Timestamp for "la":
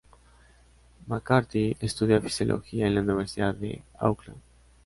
2.95-3.01